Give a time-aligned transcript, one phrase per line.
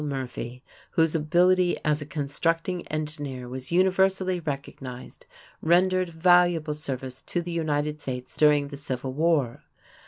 [0.03, 0.63] Murphy,
[0.93, 5.27] whose ability as a constructing engineer was universally recognized,
[5.61, 9.63] rendered valuable service to the United States during the Civil War.